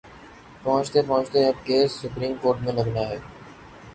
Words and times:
پہنچتے 0.63 1.01
پہنچتے 1.07 1.39
اب 1.47 1.57
کیس 1.65 1.91
سپریم 2.01 2.33
کورٹ 2.41 2.57
میں 2.61 2.73
لگناہے۔ 2.73 3.17